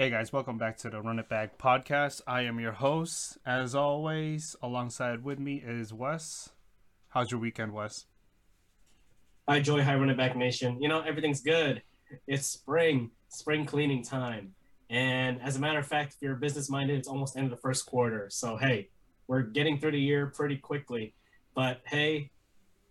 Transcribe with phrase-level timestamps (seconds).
[0.00, 2.22] Hey guys, welcome back to the Run It Back podcast.
[2.26, 4.56] I am your host, as always.
[4.62, 6.48] Alongside with me is Wes.
[7.10, 8.06] How's your weekend, Wes?
[9.46, 9.82] Hi, Joy.
[9.82, 10.80] Hi, Run It Back Nation.
[10.80, 11.82] You know, everything's good.
[12.26, 14.54] It's spring, spring cleaning time.
[14.88, 17.60] And as a matter of fact, if you're business minded, it's almost end of the
[17.60, 18.28] first quarter.
[18.30, 18.88] So, hey,
[19.26, 21.12] we're getting through the year pretty quickly.
[21.54, 22.30] But hey,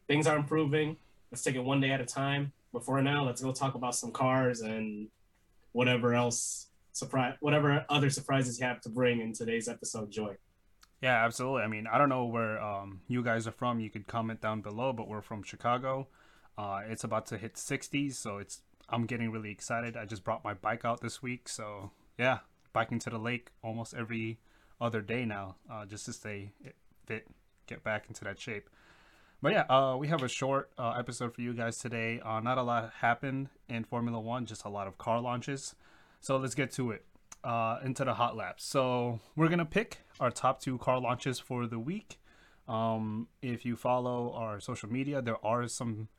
[0.08, 0.98] things are improving.
[1.32, 2.54] Let's take it one day at a time.
[2.72, 5.08] But for now, let's go talk about some cars and
[5.72, 6.69] whatever else
[7.00, 10.36] surprise, whatever other surprises you have to bring in today's episode, Joy.
[11.02, 11.64] Yeah, absolutely.
[11.64, 13.80] I mean, I don't know where um, you guys are from.
[13.80, 16.08] You could comment down below, but we're from Chicago.
[16.58, 19.96] Uh, it's about to hit 60s, so it's I'm getting really excited.
[19.96, 22.40] I just brought my bike out this week, so yeah,
[22.74, 24.40] biking to the lake almost every
[24.82, 26.52] other day now, uh, just to stay
[27.06, 27.28] fit,
[27.66, 28.70] get back into that shape.
[29.42, 32.20] But yeah, uh, we have a short uh, episode for you guys today.
[32.20, 35.76] Uh, not a lot happened in Formula One, just a lot of car launches.
[36.20, 37.06] So let's get to it.
[37.42, 38.66] Uh, into the hot laps.
[38.66, 42.20] So we're gonna pick our top two car launches for the week.
[42.68, 46.10] Um, if you follow our social media, there are some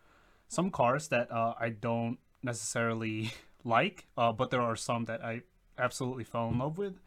[0.49, 3.33] some cars that uh, I don't necessarily
[3.65, 5.43] like, uh, but there are some that I
[5.79, 7.01] absolutely fell in love with.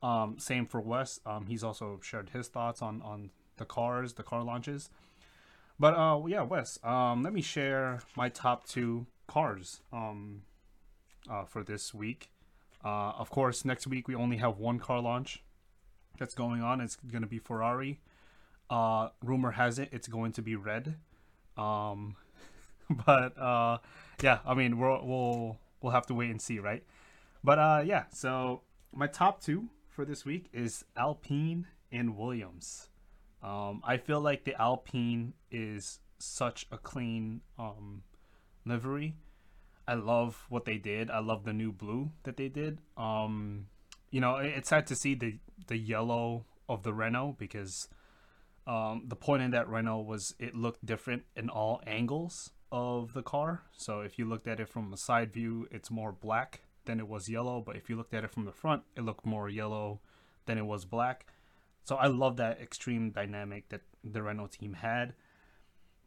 [0.00, 1.18] Um, same for Wes.
[1.26, 4.90] Um, he's also shared his thoughts on on the cars, the car launches.
[5.78, 6.78] But uh, yeah, Wes.
[6.84, 10.42] Um, let me share my top two cars um,
[11.28, 12.30] uh, for this week.
[12.86, 15.42] Uh, of course, next week we only have one car launch
[16.20, 16.80] that's going on.
[16.80, 17.98] It's going to be Ferrari.
[18.70, 20.94] Uh, rumor has it it's going to be red.
[21.56, 22.14] Um,
[23.06, 23.78] but uh,
[24.22, 26.84] yeah, I mean we'll we'll we'll have to wait and see, right?
[27.42, 28.62] But uh, yeah, so
[28.94, 32.88] my top two for this week is Alpine and Williams.
[33.42, 38.04] Um, I feel like the Alpine is such a clean um,
[38.64, 39.16] livery
[39.88, 41.10] I love what they did.
[41.10, 42.80] I love the new blue that they did.
[42.96, 43.66] Um,
[44.10, 47.88] you know, it's sad to see the the yellow of the Renault because
[48.66, 53.22] um, the point in that Renault was it looked different in all angles of the
[53.22, 53.62] car.
[53.76, 57.08] So if you looked at it from a side view, it's more black than it
[57.08, 57.62] was yellow.
[57.64, 60.00] But if you looked at it from the front, it looked more yellow
[60.46, 61.26] than it was black.
[61.84, 65.14] So I love that extreme dynamic that the Renault team had.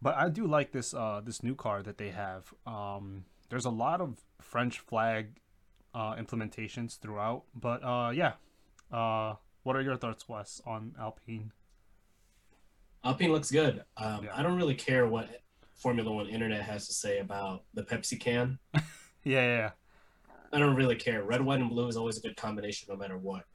[0.02, 2.54] But I do like this uh, this new car that they have.
[2.66, 5.40] Um, there's a lot of French flag
[5.94, 7.44] uh, implementations throughout.
[7.54, 8.34] But uh, yeah,
[8.92, 11.52] uh, what are your thoughts, Wes, on Alpine?
[13.04, 13.84] Alpine looks good.
[13.98, 14.32] Um, yeah.
[14.34, 15.42] I don't really care what
[15.76, 18.60] Formula One Internet has to say about the Pepsi can.
[18.74, 18.82] yeah,
[19.24, 19.72] yeah, yeah,
[20.52, 21.24] I don't really care.
[21.24, 23.46] Red, white, and blue is always a good combination, no matter what.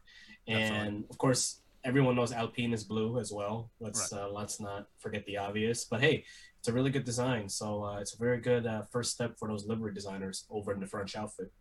[0.47, 3.71] And of course, everyone knows Alpine is blue as well.
[3.81, 4.23] Let's right.
[4.23, 5.85] uh, let's not forget the obvious.
[5.85, 6.25] But hey,
[6.59, 7.49] it's a really good design.
[7.49, 10.81] So uh, it's a very good uh, first step for those livery designers over in
[10.81, 11.53] the French outfit.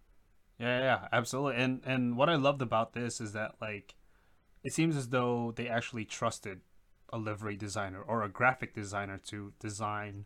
[0.60, 1.62] Yeah, yeah, absolutely.
[1.62, 3.96] And and what I loved about this is that like,
[4.64, 6.62] it seems as though they actually trusted
[7.12, 10.26] a livery designer or a graphic designer to design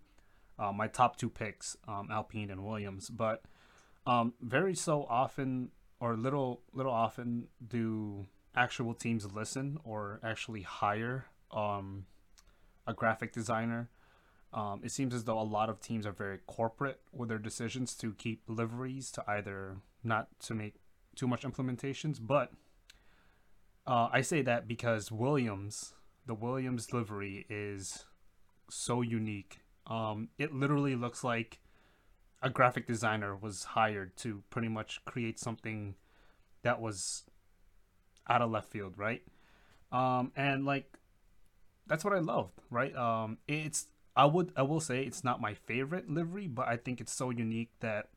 [0.59, 3.09] uh, my top two picks, um, Alpine and Williams.
[3.09, 3.43] But
[4.05, 11.25] um, very so often or little little often do actual teams listen or actually hire
[11.51, 12.05] um,
[12.85, 13.89] a graphic designer
[14.53, 17.93] um, it seems as though a lot of teams are very corporate with their decisions
[17.95, 20.75] to keep liveries to either not to make
[21.15, 22.51] too much implementations, but
[23.85, 25.93] uh, I say that because Williams,
[26.25, 28.05] the Williams livery is
[28.69, 29.59] so unique.
[29.85, 31.59] Um, it literally looks like
[32.41, 35.95] a graphic designer was hired to pretty much create something
[36.61, 37.23] that was
[38.29, 39.21] out of left field, right?
[39.91, 40.97] Um, and like
[41.87, 42.95] that's what I loved, right?
[42.95, 46.99] Um, it's I would I will say it's not my favorite livery, but I think
[46.99, 48.09] it's so unique that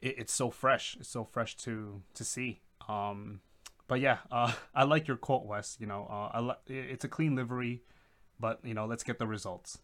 [0.00, 0.96] it, it's so fresh.
[1.00, 2.60] It's so fresh to to see.
[2.88, 3.40] Um,
[3.88, 5.76] but yeah, uh, I like your quote, Wes.
[5.80, 7.82] You know, uh, I li- it's a clean livery,
[8.38, 9.78] but you know, let's get the results.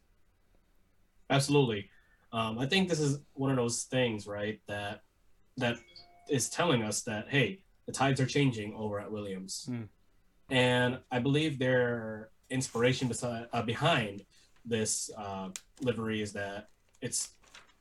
[1.31, 1.89] Absolutely,
[2.33, 4.61] um, I think this is one of those things, right?
[4.69, 5.00] That
[5.56, 5.77] that
[6.28, 9.89] is telling us that hey, the tides are changing over at Williams, mm.
[10.51, 14.25] and I believe their inspiration beside, uh, behind
[14.65, 15.49] this uh,
[15.83, 16.69] livery is that
[17.01, 17.31] it's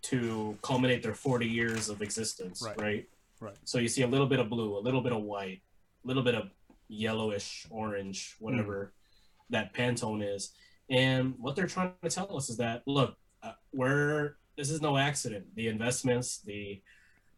[0.01, 2.79] to culminate their 40 years of existence, right.
[2.79, 3.09] right?
[3.39, 3.55] Right.
[3.63, 5.61] So you see a little bit of blue, a little bit of white,
[6.03, 6.49] a little bit of
[6.87, 9.43] yellowish, orange, whatever mm.
[9.49, 10.51] that Pantone is.
[10.89, 14.97] And what they're trying to tell us is that look, uh, we're this is no
[14.97, 15.45] accident.
[15.55, 16.81] The investments, the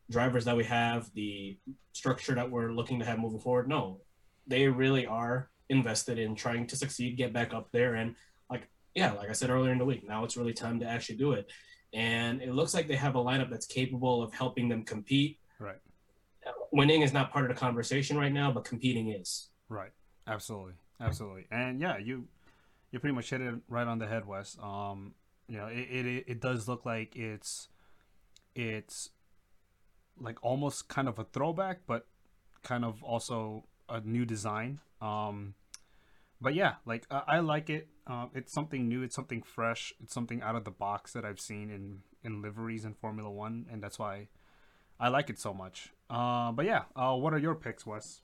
[0.10, 1.58] drivers that we have, the
[1.94, 4.02] structure that we're looking to have moving forward, no,
[4.48, 8.16] they really are invested in trying to succeed, get back up there, and
[8.50, 11.18] like, yeah, like I said earlier in the week, now it's really time to actually
[11.18, 11.50] do it.
[11.94, 15.40] And it looks like they have a lineup that's capable of helping them compete.
[15.60, 15.80] Right.
[16.72, 19.48] winning is not part of the conversation right now, but competing is.
[19.70, 19.92] Right.
[20.28, 20.74] Absolutely.
[21.00, 21.48] Absolutely.
[21.52, 22.28] And yeah, you
[22.92, 24.58] you pretty much hit it right on the head, Wes.
[24.62, 25.14] Um,
[25.48, 27.70] you know, it, it it does look like it's
[28.56, 29.10] it's
[30.20, 32.08] like almost kind of a throwback, but
[32.64, 34.80] kind of also a new design.
[35.02, 35.54] Um,
[36.42, 37.88] but yeah, like I, I like it.
[38.08, 39.02] Uh, it's something new.
[39.02, 39.94] It's something fresh.
[40.02, 43.66] It's something out of the box that I've seen in in liveries in Formula One,
[43.72, 44.28] and that's why
[45.00, 45.92] I like it so much.
[46.10, 48.22] Uh, but yeah, uh, what are your picks, Wes?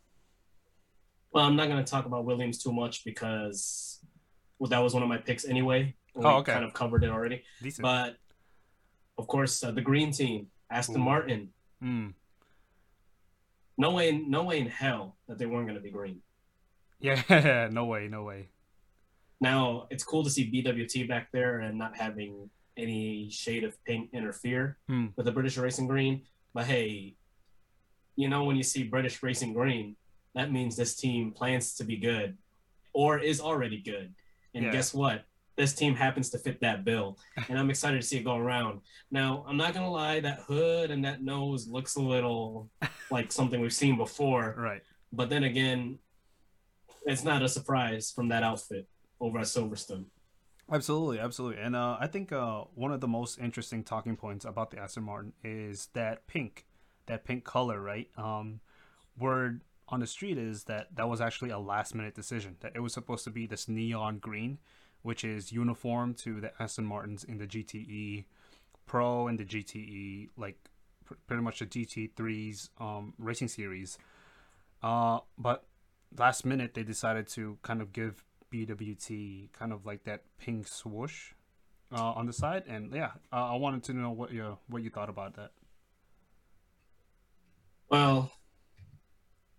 [1.33, 3.99] Well, I'm not going to talk about Williams too much because
[4.59, 5.95] well, that was one of my picks anyway.
[6.13, 6.53] We Oh, okay.
[6.53, 7.43] kind of covered it already.
[7.61, 7.83] Decent.
[7.83, 8.17] But
[9.17, 11.05] of course, uh, the green team, Aston Ooh.
[11.05, 11.49] Martin.
[11.83, 12.13] Mm.
[13.77, 16.21] No way, no way in hell that they weren't going to be green.
[16.99, 18.49] Yeah, no way, no way.
[19.39, 24.09] Now it's cool to see BWT back there and not having any shade of pink
[24.13, 25.07] interfere Hmm.
[25.15, 26.21] with the British Racing Green.
[26.53, 27.15] But hey,
[28.15, 29.95] you know when you see British Racing Green,
[30.35, 32.37] that means this team plans to be good,
[32.93, 34.13] or is already good.
[34.53, 34.71] And Yeah.
[34.71, 35.23] guess what?
[35.61, 38.81] This team happens to fit that bill, and I'm excited to see it go around.
[39.11, 42.71] Now, I'm not gonna lie, that hood and that nose looks a little
[43.11, 44.55] like something we've seen before.
[44.57, 44.81] Right.
[45.13, 45.99] But then again,
[47.05, 48.87] it's not a surprise from that outfit
[49.19, 50.05] over at Silverstone.
[50.71, 51.61] Absolutely, absolutely.
[51.61, 55.03] And uh, I think uh, one of the most interesting talking points about the Aston
[55.03, 56.65] Martin is that pink,
[57.05, 58.09] that pink color, right?
[58.17, 58.61] Um,
[59.15, 62.79] word on the street is that that was actually a last minute decision, that it
[62.79, 64.57] was supposed to be this neon green,
[65.01, 68.25] which is uniform to the Aston Martins in the GTE
[68.85, 70.57] Pro and the GTE, like
[71.05, 73.97] pr- pretty much the GT3's um, racing series.
[74.83, 75.63] Uh, but
[76.17, 81.31] last minute they decided to kind of give BWT kind of like that pink swoosh
[81.93, 84.89] uh, on the side, and yeah, uh, I wanted to know what you what you
[84.89, 85.51] thought about that.
[87.89, 88.31] Well,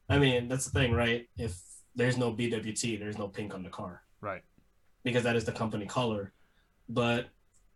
[0.08, 1.26] I mean, that's the thing, right?
[1.36, 1.58] If
[1.94, 4.42] there's no BWT, there's no pink on the car Right.
[5.04, 6.32] Because that is the company color.
[6.88, 7.28] But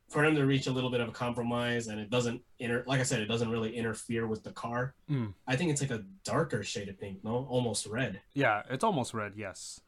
[0.08, 3.00] for them to reach a little bit of a compromise and it doesn't inter like
[3.00, 4.94] I said, it doesn't really interfere with the car.
[5.11, 5.34] Mm.
[5.46, 7.46] I think it's like a darker shade of pink, no?
[7.50, 8.20] Almost red.
[8.34, 9.32] Yeah, it's almost red.
[9.37, 9.81] Yes.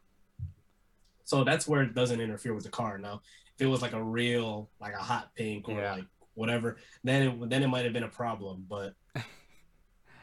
[1.25, 2.99] So that's where it doesn't interfere with the car.
[2.99, 3.21] Now,
[3.55, 5.95] if it was like a real, like a hot pink or Yeah.
[5.97, 8.65] like whatever, then it then it might have been a problem.
[8.69, 8.95] But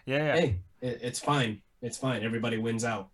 [0.06, 1.62] Yeah, yeah, hey, it, it's fine.
[1.82, 2.24] It's fine.
[2.24, 3.10] Everybody wins out.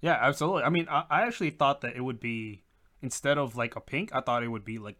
[0.00, 0.18] yeah.
[0.20, 0.62] Absolutely.
[0.62, 2.61] I mean, I, I actually thought that it would be
[3.02, 4.96] instead of like a pink, I thought it would be like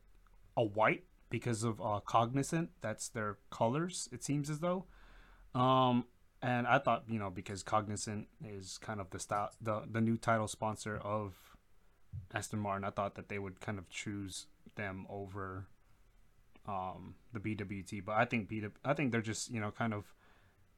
[0.56, 2.70] a white because of uh, Cognizant.
[2.80, 4.08] That's their colors.
[4.12, 4.84] It seems as though.
[5.54, 6.04] Um,
[6.42, 10.16] and I thought you know because Cognizant is kind of the style, the the new
[10.16, 11.34] title sponsor of
[12.34, 12.84] Aston Martin.
[12.84, 15.66] I thought that they would kind of choose them over
[16.66, 20.12] um the BWT, but I think BW, I think they're just you know kind of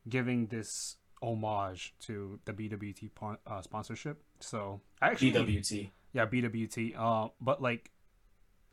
[0.08, 3.10] giving this homage to the BWT
[3.46, 4.22] uh, sponsorship.
[4.40, 5.90] So actually BWT.
[6.14, 6.94] Yeah BWT.
[6.98, 7.90] Uh, but like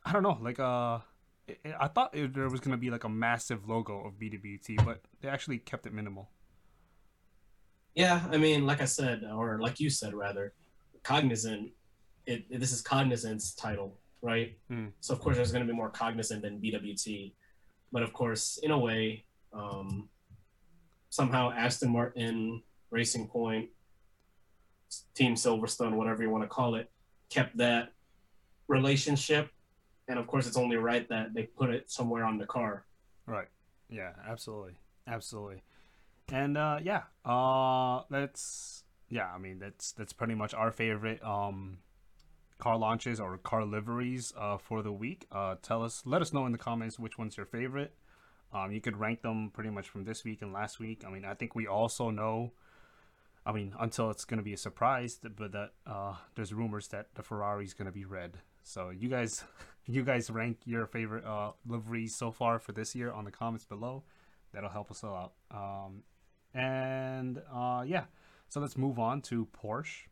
[0.06, 1.00] I don't know, like uh.
[1.46, 4.84] it- it- I thought it, there was gonna be like a massive logo of BWT,
[4.84, 6.30] but they actually kept it minimal.
[7.94, 10.54] Yeah, I mean, like I said, or like you said, rather,
[11.02, 11.72] cognizant.
[12.24, 14.56] It, this is cognizant's title, right?
[14.68, 14.86] Hmm.
[15.00, 17.34] So of course, there's going to be more cognizant than BWT,
[17.90, 20.08] but of course, in a way, um,
[21.10, 23.68] somehow Aston Martin, Racing Point,
[25.14, 26.88] Team Silverstone, whatever you want to call it,
[27.32, 27.92] kept that
[28.68, 29.50] relationship,
[30.08, 32.84] and of course, it's only right that they put it somewhere on the car.
[33.26, 33.48] Right.
[33.88, 34.74] Yeah, absolutely.
[35.06, 35.62] Absolutely.
[36.32, 41.78] And uh yeah, uh that's yeah, I mean that's that's pretty much our favorite um
[42.58, 45.26] car launches or car liveries uh for the week.
[45.30, 47.94] Uh tell us let us know in the comments which one's your favorite.
[48.52, 51.04] Um you could rank them pretty much from this week and last week.
[51.06, 52.52] I mean, I think we also know
[53.44, 57.14] I mean, until it's going to be a surprise, but that uh there's rumors that
[57.14, 58.38] the Ferrari's going to be red.
[58.62, 59.44] So you guys
[59.86, 63.64] you guys rank your favorite uh, liveries so far for this year on the comments
[63.64, 64.04] below.
[64.52, 65.32] That'll help us a lot.
[65.50, 66.02] Um,
[66.54, 68.04] and uh, yeah,
[68.48, 70.06] so let's move on to Porsche.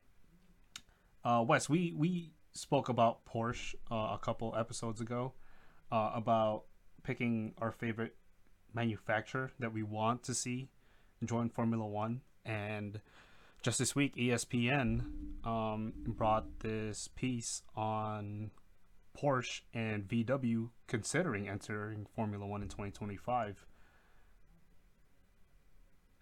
[1.24, 5.34] Uh, Wes, we we spoke about Porsche uh, a couple episodes ago
[5.92, 6.64] uh, about
[7.02, 8.16] picking our favorite
[8.74, 10.68] manufacturer that we want to see
[11.24, 13.00] join Formula One, and
[13.62, 15.04] just this week, ESPN
[15.44, 18.50] um, brought this piece on
[19.16, 23.66] Porsche and VW considering entering Formula One in 2025.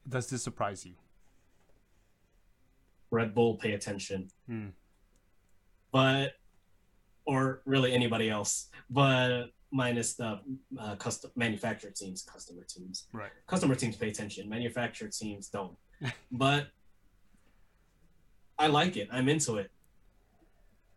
[0.08, 0.94] Does this surprise you?
[3.10, 4.28] Red Bull, pay attention.
[4.46, 4.68] Hmm.
[5.92, 6.32] but
[7.24, 10.40] or really anybody else, but minus the
[10.80, 13.06] uh, custom manufacturer teams, customer teams.
[13.12, 13.30] Right.
[13.46, 14.48] Customer teams pay attention.
[14.48, 15.76] Manufacturer teams don't.
[16.32, 16.68] But
[18.58, 19.08] I like it.
[19.12, 19.70] I'm into it.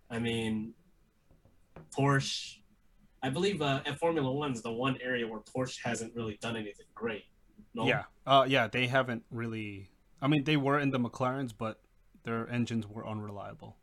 [0.10, 0.74] I mean,
[1.96, 2.58] Porsche.
[3.24, 6.56] I believe uh, at Formula One is the one area where Porsche hasn't really done
[6.56, 7.26] anything great.
[7.74, 7.86] No?
[7.86, 9.90] Yeah, uh, yeah, they haven't really.
[10.22, 11.80] I mean, they were in the McLarens, but
[12.24, 13.78] their engines were unreliable.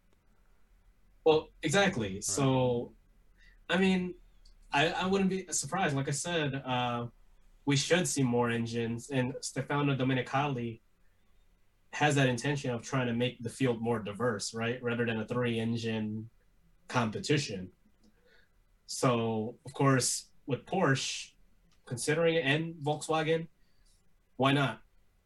[1.25, 2.15] Well, exactly.
[2.15, 2.25] Right.
[2.25, 2.93] So,
[3.69, 4.15] I mean,
[4.73, 5.97] I, I wouldn't be surprised.
[5.97, 7.07] Like I said, uh,
[7.65, 10.81] we should see more engines, and Stefano Domenicali
[11.92, 14.83] has that intention of trying to make the field more diverse, right?
[14.83, 16.28] Rather than a three engine
[16.87, 17.68] competition.
[18.87, 21.33] So, of course, with Porsche,
[21.87, 23.49] considering it, and Volkswagen,
[24.37, 24.80] why not?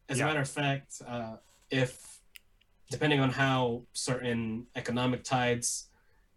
[0.09, 0.25] As yeah.
[0.25, 1.37] a matter of fact, uh,
[1.69, 2.19] if
[2.91, 5.89] depending on how certain economic tides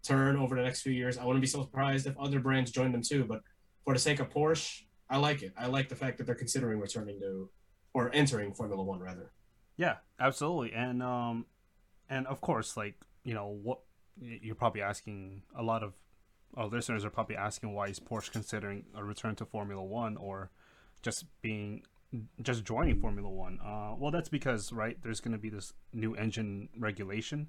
[0.03, 2.91] turn over the next few years, I wouldn't be so surprised if other brands join
[2.91, 3.25] them too.
[3.25, 3.41] But
[3.83, 5.53] for the sake of Porsche, I like it.
[5.57, 7.49] I like the fact that they're considering returning to
[7.93, 9.31] or entering Formula One rather.
[9.77, 11.45] Yeah, absolutely, and um,
[12.09, 13.79] and of course, like you know what
[14.19, 15.93] you're probably asking a lot of
[16.55, 20.49] our listeners are probably asking why is Porsche considering a return to Formula One or
[21.03, 21.83] just being
[22.41, 23.59] just joining Formula One.
[23.63, 27.47] Uh, well, that's because right there's going to be this new engine regulation,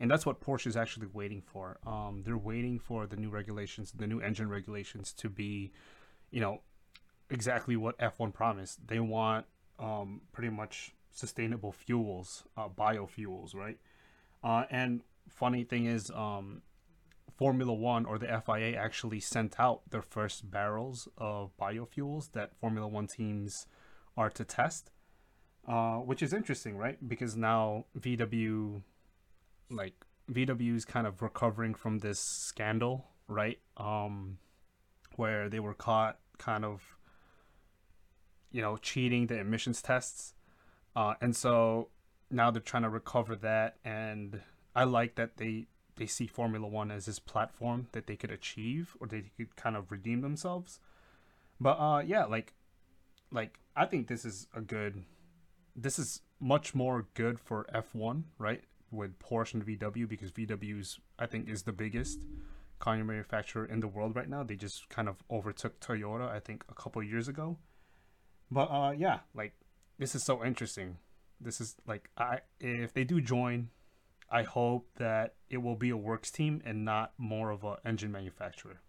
[0.00, 1.78] and that's what Porsche is actually waiting for.
[1.86, 5.72] Um, they're waiting for the new regulations, the new engine regulations, to be,
[6.30, 6.62] you know,
[7.28, 8.86] exactly what F1 promised.
[8.86, 9.44] They want
[9.78, 13.78] um, pretty much sustainable fuels, uh, biofuels, right?
[14.44, 16.62] Uh, and funny thing is, um,
[17.36, 22.86] Formula One or the FIA actually sent out their first barrels of biofuels that Formula
[22.86, 23.66] One teams
[24.16, 24.90] are to test,
[25.66, 26.96] uh, which is interesting, right?
[27.06, 28.82] Because now VW,
[29.70, 29.94] like
[30.30, 33.58] VW is kind of recovering from this scandal, right?
[33.76, 34.38] Um,
[35.16, 36.98] where they were caught kind of,
[38.52, 40.34] you know, cheating the emissions tests
[40.96, 41.90] uh, and so
[42.30, 44.40] now they're trying to recover that, and
[44.74, 48.96] I like that they they see Formula One as this platform that they could achieve
[48.98, 50.80] or they could kind of redeem themselves.
[51.60, 52.54] But uh, yeah, like
[53.30, 55.04] like I think this is a good.
[55.74, 58.62] This is much more good for F1, right?
[58.90, 62.20] With Porsche and VW because VW's I think is the biggest
[62.78, 64.42] car manufacturer in the world right now.
[64.42, 67.58] They just kind of overtook Toyota, I think, a couple years ago.
[68.50, 69.52] But uh, yeah, like
[69.98, 70.98] this is so interesting.
[71.40, 73.68] This is like I if they do join,
[74.30, 78.12] I hope that it will be a works team and not more of a engine
[78.12, 78.80] manufacturer.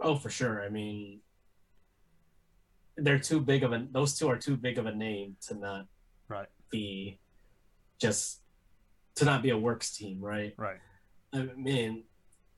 [0.00, 0.62] Oh, for sure.
[0.62, 1.20] I mean,
[2.96, 5.86] they're too big of a those two are too big of a name to not
[6.28, 7.18] right be
[8.00, 8.40] just
[9.16, 10.54] to not be a works team, right?
[10.56, 10.78] Right.
[11.32, 12.04] I mean,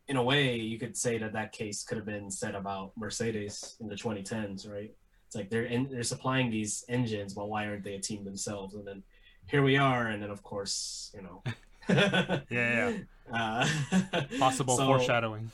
[0.08, 3.76] in a way, you could say that that case could have been said about Mercedes
[3.80, 4.94] in the 2010s, right?
[5.36, 8.74] Like they're in, they're supplying these engines, but why aren't they a team themselves?
[8.74, 9.02] And then
[9.46, 11.42] here we are, and then of course, you know.
[11.88, 12.92] yeah, yeah.
[13.32, 13.66] Uh,
[14.38, 15.50] Possible so, foreshadowing.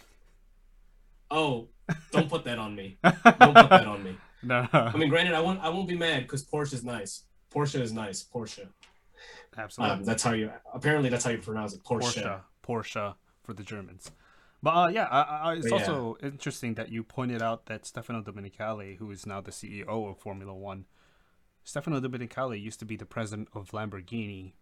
[1.31, 1.69] Oh,
[2.11, 2.99] don't put that on me.
[3.03, 3.15] Don't
[3.55, 4.17] put that on me.
[4.43, 4.67] No.
[4.73, 5.61] I mean, granted, I won't.
[5.61, 7.25] I won't be mad because Porsche is nice.
[7.55, 8.25] Porsche is nice.
[8.25, 8.67] Porsche.
[9.57, 9.97] Absolutely.
[9.97, 10.51] Um, that's how you.
[10.73, 11.85] Apparently, that's how you pronounce it.
[11.85, 12.23] Porsche.
[12.23, 12.41] Porsche.
[12.67, 14.11] Porsche for the Germans.
[14.63, 16.29] But uh, yeah, I, I, it's but also yeah.
[16.29, 20.55] interesting that you pointed out that Stefano Domenicali, who is now the CEO of Formula
[20.55, 20.87] One,
[21.65, 24.53] Stefano Domenicali used to be the president of Lamborghini,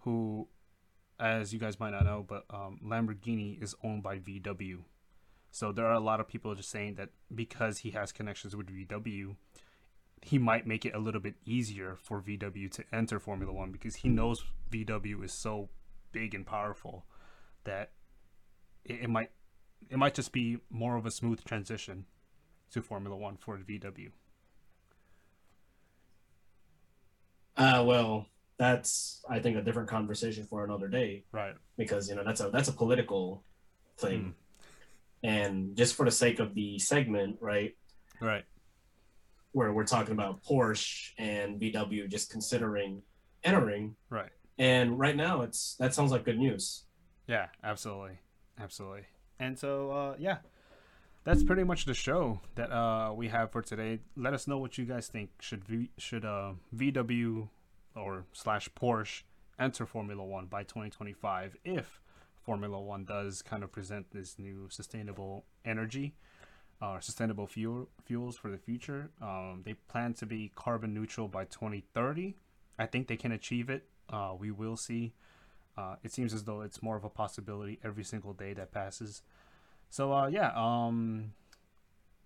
[0.00, 0.48] who,
[1.18, 4.80] as you guys might not know, but um, Lamborghini is owned by VW.
[5.50, 8.66] So there are a lot of people just saying that because he has connections with
[8.66, 9.36] VW,
[10.20, 13.96] he might make it a little bit easier for VW to enter Formula One because
[13.96, 15.70] he knows VW is so
[16.12, 17.06] big and powerful
[17.64, 17.92] that
[18.84, 19.30] it, it might
[19.90, 22.06] it might just be more of a smooth transition
[22.70, 24.10] to Formula One for VW.
[27.56, 28.26] Uh, well,
[28.58, 31.54] that's I think a different conversation for another day, right?
[31.76, 33.44] Because you know that's a that's a political
[33.98, 35.28] thing, mm.
[35.28, 37.76] and just for the sake of the segment, right?
[38.20, 38.44] Right.
[39.52, 43.02] Where we're talking about Porsche and VW just considering
[43.44, 44.30] entering, right?
[44.58, 46.84] And right now, it's that sounds like good news.
[47.26, 48.18] Yeah, absolutely.
[48.60, 49.06] Absolutely.
[49.38, 50.38] And so, uh, yeah,
[51.24, 54.00] that's pretty much the show that uh, we have for today.
[54.16, 55.30] Let us know what you guys think.
[55.40, 57.48] Should v- should uh, VW
[57.96, 59.22] or slash Porsche
[59.58, 62.00] enter Formula One by 2025 if
[62.42, 66.14] Formula One does kind of present this new sustainable energy
[66.82, 69.10] or uh, sustainable fuel fuels for the future.
[69.22, 72.36] Um, they plan to be carbon neutral by 2030.
[72.78, 73.84] I think they can achieve it.
[74.10, 75.14] Uh, we will see
[75.76, 79.22] uh, it seems as though it's more of a possibility every single day that passes.
[79.90, 81.32] So uh, yeah, um,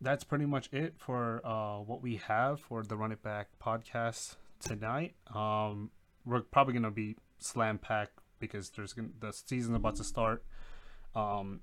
[0.00, 4.36] that's pretty much it for uh, what we have for the Run It Back podcast
[4.60, 5.14] tonight.
[5.34, 5.90] Um,
[6.24, 10.44] we're probably gonna be slam packed because there's gonna, the season's about to start.
[11.14, 11.60] Um,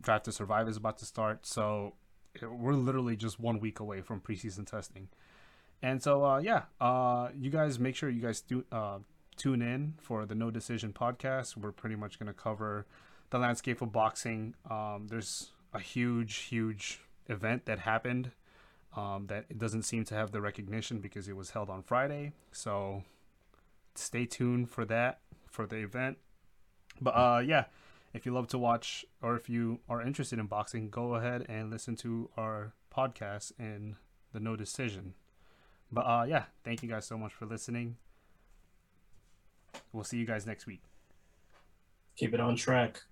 [0.00, 1.94] Drive to Survive is about to start, so
[2.42, 5.08] we're literally just one week away from preseason testing.
[5.82, 8.98] And so, uh, yeah, uh, you guys make sure you guys do uh,
[9.38, 11.56] tune in for the No Decision podcast.
[11.56, 12.86] We're pretty much going to cover
[13.30, 14.54] the landscape of boxing.
[14.70, 18.32] Um, there's a huge, huge event that happened
[18.96, 22.32] um, that it doesn't seem to have the recognition because it was held on Friday.
[22.52, 23.04] So
[23.94, 26.18] stay tuned for that for the event.
[27.00, 27.64] But uh, yeah,
[28.12, 31.70] if you love to watch or if you are interested in boxing, go ahead and
[31.70, 33.96] listen to our podcast in
[34.32, 35.14] the No Decision.
[35.92, 37.96] But uh, yeah, thank you guys so much for listening.
[39.92, 40.82] We'll see you guys next week.
[42.16, 43.00] Keep it on track.